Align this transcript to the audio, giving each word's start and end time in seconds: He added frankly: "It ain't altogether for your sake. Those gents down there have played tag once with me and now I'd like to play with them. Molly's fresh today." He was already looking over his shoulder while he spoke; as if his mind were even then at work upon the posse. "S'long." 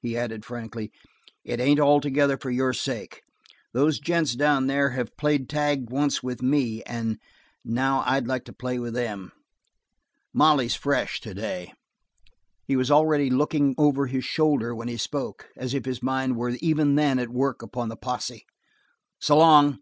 He 0.00 0.16
added 0.16 0.44
frankly: 0.44 0.92
"It 1.44 1.58
ain't 1.58 1.80
altogether 1.80 2.38
for 2.38 2.52
your 2.52 2.72
sake. 2.72 3.20
Those 3.72 3.98
gents 3.98 4.36
down 4.36 4.68
there 4.68 4.90
have 4.90 5.16
played 5.16 5.48
tag 5.48 5.90
once 5.90 6.22
with 6.22 6.40
me 6.40 6.84
and 6.84 7.18
now 7.64 8.04
I'd 8.06 8.28
like 8.28 8.44
to 8.44 8.52
play 8.52 8.78
with 8.78 8.94
them. 8.94 9.32
Molly's 10.32 10.76
fresh 10.76 11.20
today." 11.20 11.72
He 12.64 12.76
was 12.76 12.92
already 12.92 13.28
looking 13.28 13.74
over 13.76 14.06
his 14.06 14.24
shoulder 14.24 14.72
while 14.72 14.86
he 14.86 14.96
spoke; 14.96 15.48
as 15.56 15.74
if 15.74 15.84
his 15.84 16.00
mind 16.00 16.36
were 16.36 16.50
even 16.60 16.94
then 16.94 17.18
at 17.18 17.30
work 17.30 17.60
upon 17.60 17.88
the 17.88 17.96
posse. 17.96 18.44
"S'long." 19.20 19.80